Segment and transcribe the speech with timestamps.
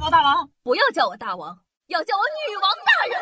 [0.00, 3.18] 我大王，不要叫我大王，要叫我女王大人。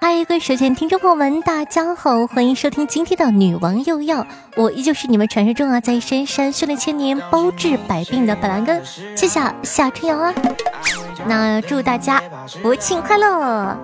[0.00, 10.34] 嗨，各位首先听众朋友们，大家好，欢迎收听今天的女王又要，我依旧是你们传说中啊，在深山修炼千年，包治百病的板蓝根，谢谢夏春瑶啊。
[11.26, 12.22] 那祝大家
[12.62, 13.76] 国庆快乐！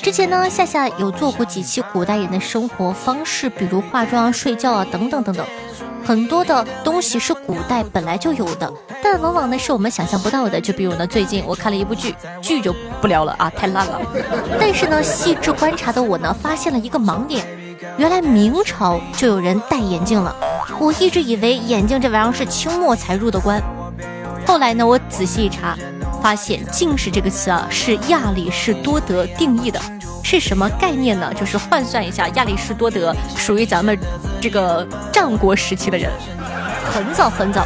[0.00, 5.44] 之前呢，夏夏有做过几期古代人的生活方式，比如化妆、睡觉啊等等等等，
[6.04, 8.72] 很多的东西是古代本来就有的，
[9.02, 10.60] 但往往呢是我们想象不到的。
[10.60, 14.00] 就比如呢，最近我看了一部剧，剧就不聊了啊，太烂了。
[14.58, 17.44] 但是呢，细致观察的我呢，发现了一个盲点，
[17.98, 20.34] 原来明朝就有人戴眼镜了。
[20.78, 23.60] 我一直以为眼镜这玩意儿是清末才入的关，
[24.46, 25.76] 后来呢，我仔细一查。
[26.22, 29.80] 发现“近视”这个词啊，是亚里士多德定义的，
[30.22, 31.32] 是什么概念呢？
[31.34, 33.98] 就是换算一下，亚里士多德属于咱们
[34.40, 36.10] 这个战国时期的人，
[36.92, 37.64] 很早很早，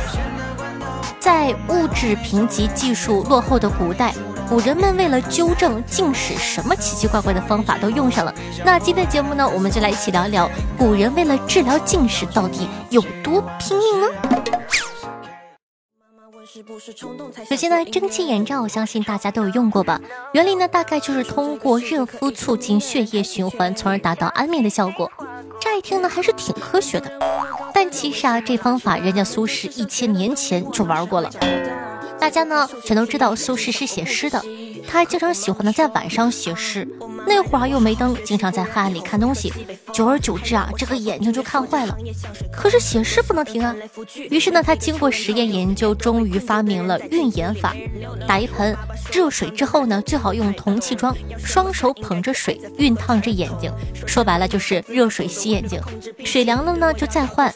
[1.19, 4.15] 在物质贫瘠、技术落后的古代，
[4.49, 8.35] 古人们为了纠正近视，什么奇奇怪怪的方法都用上了。
[8.65, 14.07] 那今天的节目呢，我们就来一起聊一聊，古人为了治疗近视到底有多拼命呢？
[17.49, 19.99] 首先呢，蒸汽眼罩，我相信大家都有用过吧？
[20.33, 25.11] 原理呢，大概就是通过热敷促进血液循环，从而达到安眠的效果。
[25.59, 27.11] 乍一听呢，还是挺科学的。
[27.73, 31.31] 但其实啊，这方法人家苏轼一千年前就玩过了。
[32.21, 34.45] 大家呢，全都知道苏轼是写诗的。
[34.93, 36.87] 他还经常喜欢呢在晚上写诗，
[37.27, 39.51] 那会儿又没灯，经常在黑暗里看东西，
[39.91, 41.97] 久而久之啊，这个眼睛就看坏了。
[42.53, 43.75] 可是写诗不能停啊，
[44.29, 47.75] 于是呢，他经过实验研究，终于发明了晕眼法。
[48.29, 48.77] 打一盆
[49.11, 53.73] 热水之后呢，最好用铜器装，双手捧着水，熨烫着眼睛，
[54.07, 55.81] 说白了就是热水洗眼睛，
[56.23, 57.51] 水凉了呢就再换。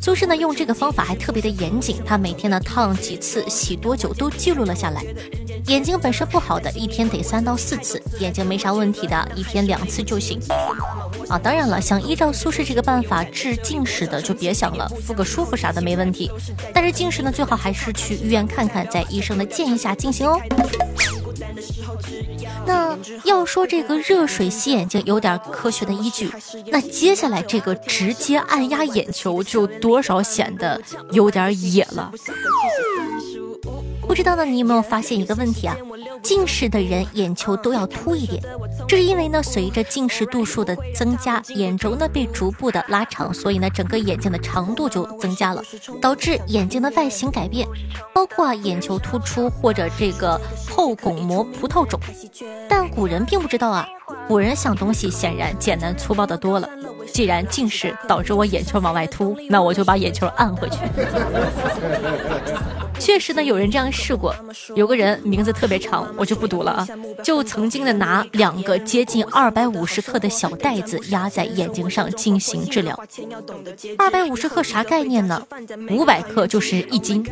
[0.00, 5.04] 苏轼呢用这个方法还特别的严谨，他每天呢烫几次，洗多久都记录了下来。
[5.66, 10.38] 眼睛本身不好的，一天得三到四次；眼睛没啥问题的，一天两次就行。
[11.28, 16.30] 啊，当然了，想依照苏轼这个办法治近视的，就别想了，敷个舒服啥的没问题。
[16.74, 20.38] 但是近视呢，最好还是去医院看看，在医生的建议下进行哦。
[22.66, 26.30] 那要说这个热水洗眼睛有点科学的依据，
[26.66, 30.80] 那接下来这个直接按压眼球就多少显得
[31.10, 32.10] 有点野了。
[34.06, 35.76] 不知道呢，你有没有发现一个问题啊？
[36.22, 38.42] 近视的人眼球都要凸一点，
[38.86, 45.62] 这是因为呢，随着近视度数的增加，眼轴呢被逐步的拉长，所以呢，整个眼睛的长度就增加了，
[46.00, 47.66] 导致眼睛的外形改变，
[48.14, 50.40] 包括啊眼球突出或者这个
[50.70, 51.98] 后巩膜葡萄肿。
[52.68, 53.86] 但古人并不知道啊，
[54.28, 56.68] 古人想东西显然简单粗暴的多了。
[57.12, 60.78] 既然近视导致我眼球往外凸，那我就把眼球按回去。
[62.98, 64.34] 确实呢，有人这样试过。
[64.74, 66.88] 有个人名字特别长，我就不读了啊。
[67.22, 72.98] 就曾经的拿两个接近二百五十克的小袋子压在眼睛上进行治疗。
[73.98, 75.46] 二百五十克啥概念呢？
[75.90, 77.24] 五百克就是一斤。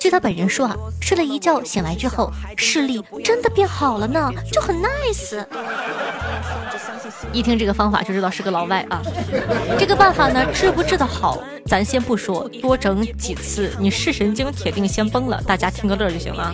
[0.00, 5.44] 据他本人说啊，睡了一觉醒来之后，视力真的变好了呢，就很 nice。
[7.32, 9.00] 一听这个方法就知道是个老外啊。
[9.78, 15.42] 这个办法呢，治不治得好，咱先不说，多整几次，你视神经铁定先崩了。
[15.46, 16.52] 大家听个乐就行了。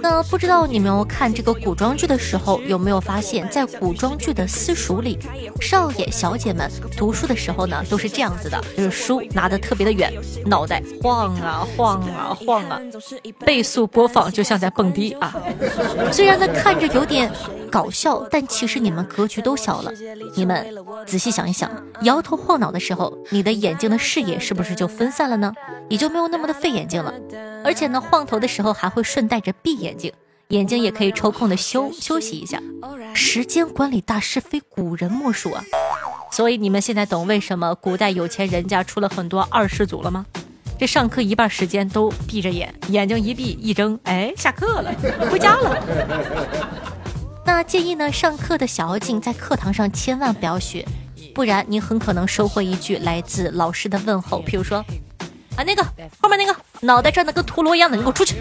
[0.00, 5.18] 那不知道你们看这个古装剧的时候，有没有发现，在古装剧的私塾里，
[5.60, 10.12] 少爷小姐们读书的时候呢，都是这样子的，就是书拿的特别的远，
[10.46, 12.80] 脑袋晃啊晃啊晃啊，
[13.44, 15.34] 倍速播放就像在蹦迪啊。
[16.12, 17.30] 虽然呢看着有点
[17.68, 19.92] 搞笑，但其实你们格局都小了。
[20.34, 20.66] 你们
[21.06, 21.70] 仔细想一想，
[22.02, 25.52] 摇头晃脑的时候，你的眼睛的视野是不是就分散了呢？
[25.88, 27.14] 也就没有那么的费眼睛了。
[27.64, 30.12] 而且呢，晃头的时候还会顺带着闭眼睛，
[30.48, 32.60] 眼睛也可以抽空的休休息一下。
[33.14, 35.64] 时间管理大师非古人莫属啊！
[36.30, 40.26] 所以你们现在懂为什么古代有钱人家出了很多二世祖了吗？
[40.78, 44.94] 这上课一半时间都闭着眼，眼睛一闭一睁，哎，下课了，
[45.28, 45.76] 回家了。
[47.48, 50.86] 那建议呢，上课的小妖精在课堂上千万不要学，
[51.34, 54.84] 不然你很可能收获一句来自老师的问候，譬如说。
[55.56, 55.82] 啊，那个
[56.20, 58.36] 后面那个脑袋转的跟陀螺一样的，你给我出去！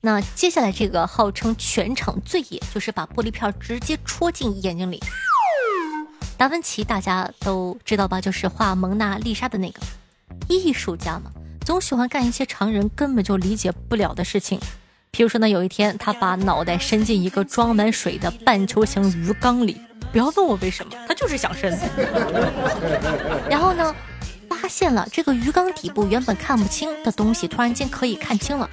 [0.00, 5.02] 那接下来这个号称全场最野，就是把玻璃片直接戳进眼睛里。
[6.38, 8.20] 达芬奇大家都知道吧？
[8.20, 9.80] 就是画蒙娜丽莎的那个
[10.48, 11.32] 艺术家嘛，
[11.70, 14.58] 总喜欢干一些常人根本就理解不了的事情。
[15.12, 19.80] 比如说呢，有一天他把脑袋伸进一个装满水的半球形鱼缸里，
[20.10, 21.78] 不要问我为什么，他就是想伸。
[23.48, 23.94] 然后呢，
[24.48, 28.68] 发现了这个鱼缸底部原本看不清的东西，突然间可以看清了。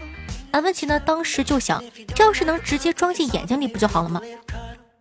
[0.50, 1.84] 达芬奇呢，当时就想，
[2.16, 4.20] 这要是能直接装进眼睛里不就好了吗？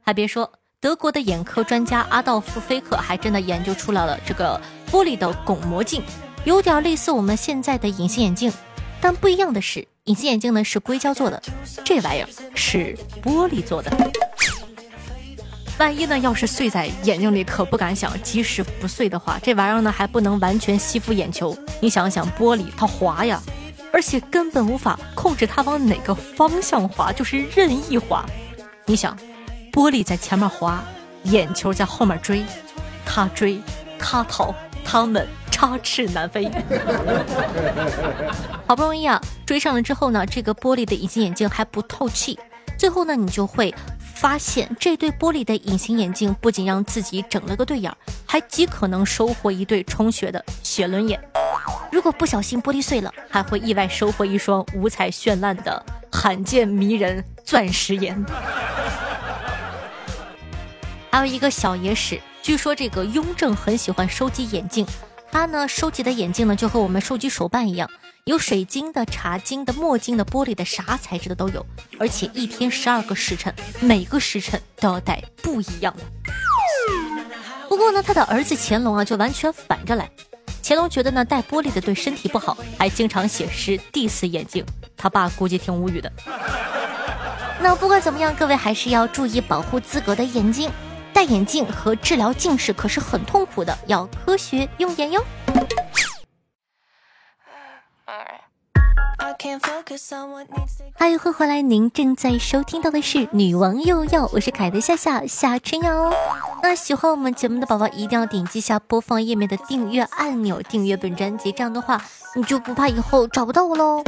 [0.04, 0.52] 还别说，
[0.82, 4.60] 德国的眼科专家阿道夫·菲克还真的研究出来了这个
[4.90, 6.02] 玻璃的巩膜镜，
[6.46, 8.52] 有点类似我们现在的隐形眼镜，
[9.00, 9.87] 但不一样的是。
[10.04, 11.43] 隐形眼镜呢是硅胶做的，
[11.84, 13.90] 这玩意儿是玻璃做的。
[15.76, 18.12] 万一呢要是碎在眼睛里，可不敢想。
[18.22, 21.58] 即使不碎的话，这玩意儿呢还不能完全吸附眼球。
[21.81, 23.42] 你想想，玻璃它滑呀，
[23.92, 28.25] 而且根本无法控制它往哪个方向滑，就是任意滑。
[28.84, 29.19] 你想，
[29.72, 30.81] 玻璃在前面滑，
[31.25, 32.44] 眼球在后面追，
[33.04, 33.60] 它追，
[33.99, 34.54] 它逃，
[34.84, 35.26] 它们。
[35.56, 36.50] 插翅难飞，
[38.66, 42.38] 好不容易啊追上了之后呢，这个玻璃的隐形眼镜还不透气。
[42.76, 47.90] 最后呢，你就会发现这对玻璃的隐形眼镜不仅让自己整了个对眼，
[48.26, 51.18] 还极可能收获一对充血的雪轮眼。
[51.90, 55.82] 如果不小心玻璃碎了，还会意外收获一双五彩绚烂的
[56.12, 58.22] 罕见迷人钻石眼。
[61.10, 64.86] 还有一个小野史，据说这个雍正很喜欢收集眼镜。
[65.31, 67.90] 他呢收集的眼镜呢，就和我们收集手办一样，
[68.25, 71.64] 有水晶的、茶晶的、墨晶的、玻璃的，啥材质的都有。
[71.99, 76.02] 而且一天十二个时辰，每个时辰都要戴不一样的。
[77.69, 80.11] 不过呢，他的儿子乾隆啊，就完全反着来。
[80.62, 84.64] 乾隆觉得呢，戴玻璃的对身体不好，还经常写诗 diss 眼镜。
[84.96, 86.11] 他爸估计挺无语的。
[87.61, 90.70] 那不管怎么样，各位还是要注意保护自个的眼睛。
[91.16, 95.24] 戴眼镜和治疗近视可是很痛苦的，要科学用眼哟。
[98.04, 98.42] 嗨，
[100.94, 106.12] 欢迎回来，您正在收听到的是《女王又要》，我是凯的夏夏夏春瑶。
[106.62, 111.98] 那喜欢我们节目的宝宝一定要点击下播放页面的订阅按钮，订阅本专辑，这样的话
[112.34, 114.04] 你就不怕以后找不到我喽。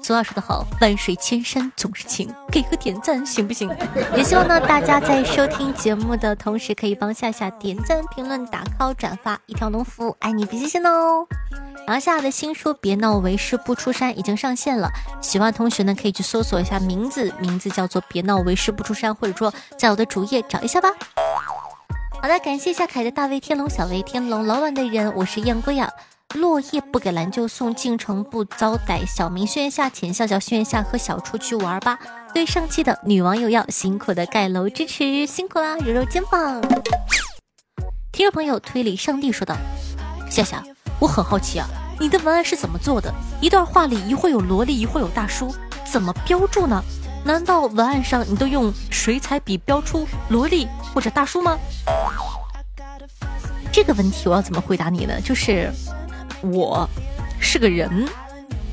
[0.00, 3.68] 俗话说得好，万水千山总是情，给个点赞行不行？
[4.16, 11.26] 也希望呢，大家在收听节目的同时，可以帮夏夏点赞、评论、打 call、转发，一条龙服务，爱你比心心哦。
[11.86, 14.88] 然后夏夏的新书《别闹为师不出山》已经上线了，
[15.20, 20.88] 喜欢同学呢可以去搜索一下名字，名字叫做《别闹为师不出山》，或者说在我的主页找一下吧。
[22.22, 25.90] 好的，感谢一下凯的大威天龙、小威天龙、老板的人，我是燕归啊。
[26.34, 29.02] 落叶不给蓝就送，进城不遭逮。
[29.06, 31.98] 小明轩下，浅笑笑轩下，和小初去玩吧。
[32.34, 36.60] 对上期的女网友要辛苦的盖楼支持，辛苦啦，揉揉肩膀。
[38.12, 39.56] 听众朋友推理上帝说道：
[40.30, 40.62] 夏夏，
[41.00, 41.66] 我很好奇啊，
[41.98, 43.10] 你的文案是怎么做的？
[43.40, 45.54] 一段话里一会有萝莉，一会有大叔，
[45.90, 46.84] 怎么标注呢？
[47.24, 51.58] 难道文案上你都用水彩笔标出萝莉或者大叔吗？
[53.72, 55.18] 这个问题我要怎么回答你呢？
[55.22, 55.72] 就是。
[56.42, 56.88] 我
[57.40, 58.06] 是个人，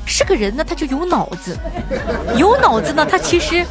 [0.05, 1.57] 是个人呢，他就有脑子，
[2.37, 3.65] 有脑子呢，他其实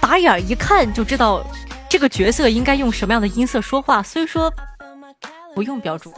[0.00, 1.44] 打眼一看就知道
[1.88, 4.52] 这个角色应该用什么样的音色说话，所以说
[5.54, 6.12] 不用标注，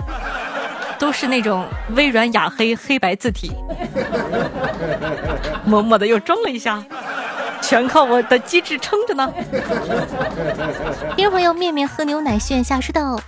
[0.98, 3.52] 都是那种微软雅黑黑白字体，
[5.66, 6.82] 默默的又装了一下，
[7.60, 9.32] 全靠我的机智撑着呢。
[11.16, 13.20] 听众朋友，面面喝牛奶炫下说道，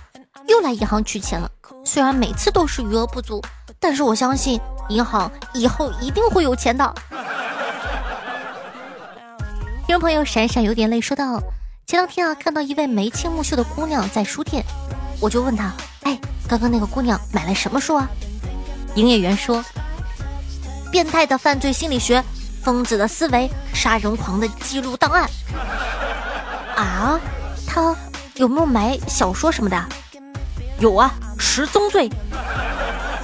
[0.47, 1.50] 又来银行取钱了。
[1.83, 3.41] 虽然每次都是余额不足，
[3.79, 4.59] 但是我相信
[4.89, 6.93] 银行以后一定会有钱的。
[9.87, 11.41] 听众朋友闪闪有点累说道
[11.85, 14.63] ：“前两天啊，看到一位眉清目秀的姑娘在书店，
[15.19, 15.73] 我就问她，
[16.03, 18.07] 哎，刚刚那个姑娘买了什么书啊？
[18.95, 19.63] 营业员说：
[20.91, 22.23] 变态的犯罪心理学，
[22.63, 25.29] 疯子的思维，杀人狂的记录档案。
[26.77, 27.19] 啊，
[27.67, 27.93] 她
[28.35, 29.83] 有没有买小说什么的？
[30.79, 32.07] 有啊。”十宗罪，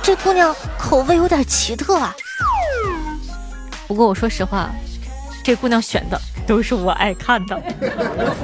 [0.02, 2.14] 这姑娘口味有点奇特啊。
[3.88, 4.72] 不过我说实话，
[5.44, 7.62] 这姑娘选的都是我爱看的，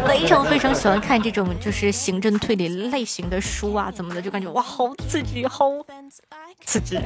[0.08, 5.66] 非常非常喜欢看这种就是刑侦推理类型的书啊，怎么的，就感觉哇，好刺激，好
[6.66, 6.98] 刺激。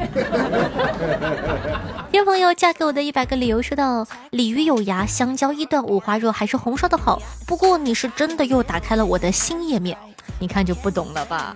[2.12, 7.20] 听朋友嫁给我的一百个理由说到：鲤鱼有牙，香蕉一段，五花肉还是红烧的好。
[7.48, 9.98] 不过你是真的又打开了我的新页面，
[10.40, 11.56] 你看就不懂了吧？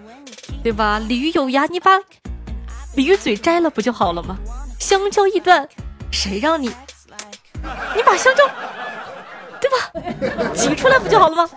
[0.64, 1.00] 对吧？
[1.00, 1.92] 鲤鱼有牙，你把
[2.96, 4.38] 鲤鱼嘴摘了不就好了吗？
[4.80, 5.68] 香蕉一段，
[6.12, 6.68] 谁让你？
[7.96, 8.44] 你把香蕉，
[9.60, 10.52] 对吧？
[10.54, 11.50] 挤出来不就好了吗？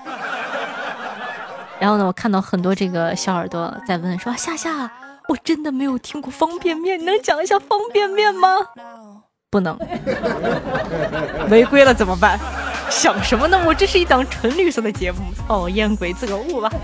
[1.81, 4.91] 然后呢，我看到很多这个小耳朵在问说：“夏夏，
[5.29, 8.57] 我真的没有听过方便面，你能讲一下方便面吗？”
[9.51, 9.77] 不能。
[11.51, 12.39] 违规了怎么办？
[12.95, 13.61] 想什么呢？
[13.67, 16.71] 我这是一档纯绿色的节目，讨厌鬼自个悟吧。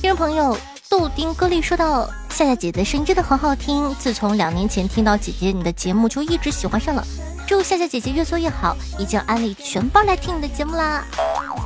[0.00, 0.56] 听众朋友
[0.88, 7.06] 豆丁歌丽说到：“夏夏姐姐的声音真的很好听，自从两年前听到姐姐你的节目，就一直喜欢上了。
[7.46, 11.04] 祝夏夏姐姐越做越好，已经安利全班来听你的节目啦，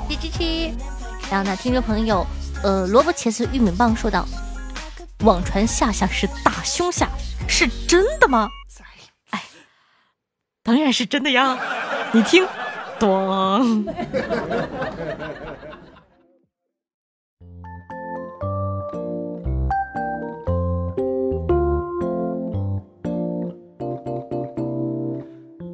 [0.09, 0.75] 谢支持。”
[1.31, 2.27] 然后呢，听众朋友，
[2.63, 4.27] 呃，萝卜茄子玉米棒说道
[5.25, 7.09] ：“网传夏夏是大胸夏，
[7.49, 8.51] 是真的吗？”
[9.31, 9.43] 哎，
[10.63, 11.59] 当然是真的呀。
[12.14, 12.45] 你听，
[12.99, 13.87] 咚！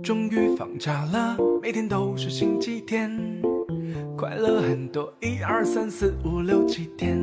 [0.00, 3.11] 终于放假了，每天都是星期天，
[4.16, 7.18] 快乐很多，一二三四五六七天，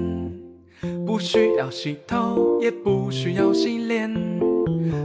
[1.05, 4.13] 不需要洗头，也不需要洗脸，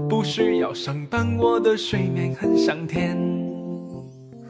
[0.08, 3.29] 不需要上班，我的睡眠很香甜。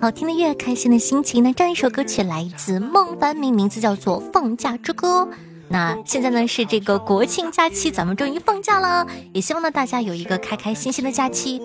[0.01, 1.45] 好听的乐，开心的心情。
[1.45, 5.29] 那这样一首歌曲来自孟凡明，名字叫做《放假之歌》。
[5.69, 11.61] 那现在呢是这个国庆假期，咱们终于放假了，也希望呢大家有一个开开心心的假期。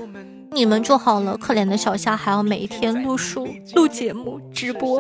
[0.52, 5.00] 你们就好了，可怜的小夏还要每天录书、录节目、直播。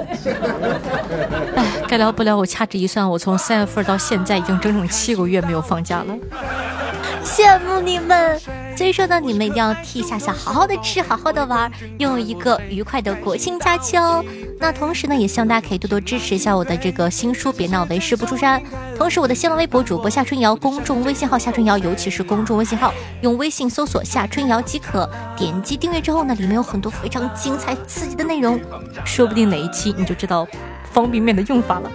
[1.56, 2.38] 哎，该聊不聊？
[2.38, 6.15] 我掐指一算，我从三月份到现在已经整整七个月没有放假了。
[7.24, 8.39] 羡慕你们，
[8.75, 14.24] 所以说呢，你们一定要替夏夏好好的吃，好好的玩，拥有一个愉快的国庆假期哦。
[14.60, 18.60] 那同时呢，也希望大家可以多多支持一下我的这个新书《别闹为师不出山》，
[18.98, 28.60] 同时我的新浪微博主播夏春瑶，公众微信号夏春瑶，尤其是公众微信号，用微信搜索夏春瑶即可点击订阅之后呢，里面有很多非常精彩刺激的内容，
[29.05, 30.48] 说不定哪一期你就知道
[30.91, 31.91] 方便面的用法了。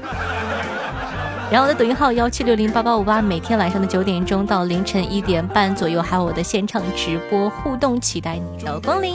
[1.50, 9.14] 然后我的抖音号幺七六零八八五八，每天晚上的九点钟到凌晨一点半左右，还有我的现场直播互动，期待你的光临。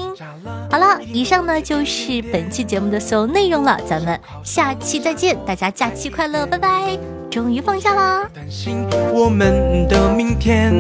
[0.70, 7.00] 好了，以上呢就是本期节目的所有内容了，咱们下期再见，大家假期快乐，拜拜！
[7.32, 8.30] 终于放假啦！
[8.34, 10.74] 担心我们的明天，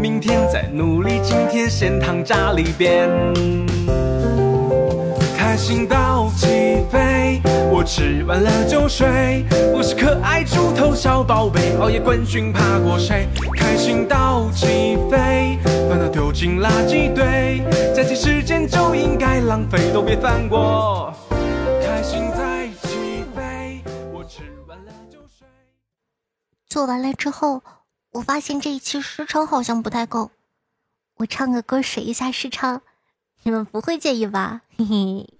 [0.00, 3.10] 明天再努力，今天先躺家里边，
[5.54, 7.40] 开心到起飞。
[7.72, 13.28] 我吃完了就睡，我是可爱猪头小宝贝，熬夜冠军怕过谁？
[13.56, 15.56] 开心到起飞，
[15.88, 17.62] 烦恼丢进垃圾堆，
[17.94, 21.14] 假期时间就应该浪费，都别放过。
[21.30, 23.80] 开心在起飞，
[24.12, 25.46] 我吃完了就睡。
[26.68, 27.62] 做完了之后，
[28.14, 30.32] 我发现这一期时长好像不太够，
[31.18, 32.82] 我唱个歌水一下时长，
[33.44, 34.62] 你们不会介意吧？
[34.76, 35.33] 嘿嘿。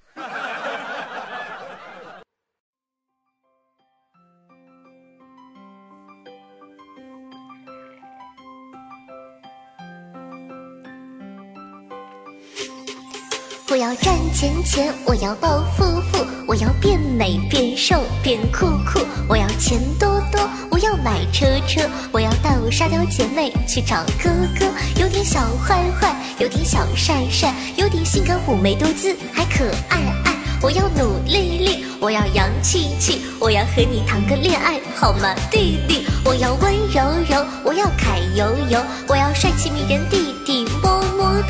[13.75, 20.41] 我要赚钱钱，我要暴富富，我要变美变瘦变酷酷，我要钱多多，
[20.71, 24.67] 我要买车车，我要带我沙雕姐妹去找哥哥，
[25.01, 30.37] 有点小坏坏，有点小帅帅，有点性感妩媚多姿，还可爱爱。
[30.63, 36.07] 我要努力力，我要洋气气，我要和你谈个恋爱，好吗，弟弟？
[36.25, 40.34] 我要温柔柔，我要揩油油，我要帅气迷人弟弟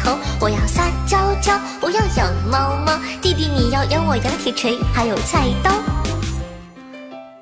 [0.02, 5.70] 头，我要撒娇娇，我要养猫猫，弟弟你要养我养铁锤，还有菜刀，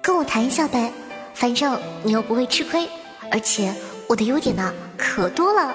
[0.01, 0.93] 跟我谈一下呗，
[1.35, 2.89] 反正你又不会吃亏，
[3.31, 3.75] 而且
[4.09, 5.75] 我的优点呢可多了，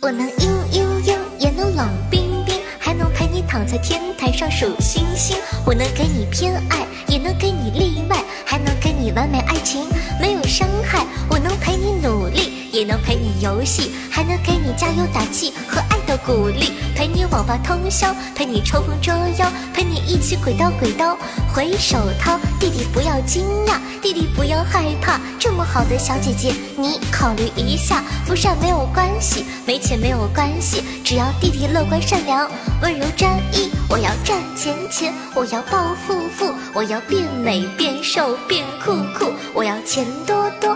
[0.00, 9.86] 我能嘤嘤嘤，也能冷冰冰，还能陪你躺在天台上数星星，我能给你偏爱，也能给你例外，还能给你完美爱情，
[10.20, 12.51] 没有伤害，我能陪你努力。
[12.72, 21.16] 也能陪你游戏，还能给你加油打气和爱的鼓励，陪你网吧通宵，陪你抽风捉妖，陪你一起鬼刀鬼刀
[21.54, 22.38] 回手掏。
[22.58, 28.02] 弟弟不要惊讶，弟弟不要害怕，这么好的小姐姐，你考虑一下。
[28.26, 32.50] 不帅没有关系，没钱没有关系，只要弟弟乐观善良，
[32.80, 33.70] 温柔专一。
[33.90, 40.74] 我要赚钱钱，我要暴富富，我要变美变瘦变酷酷，我要钱多多，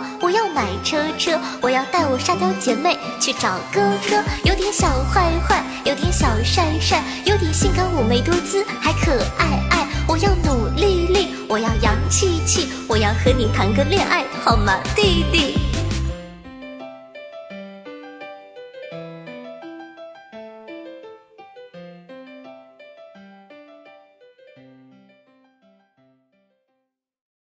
[0.87, 1.85] 车车，我要。
[1.91, 9.89] 带我沙雕姐妹去找哥哥，有点小坏坏，有点小帅帅，有点性感妩媚多姿，还可爱爱。
[10.07, 15.66] 我要努力力，我要洋气气，我要和你谈个恋爱，好吗，弟弟？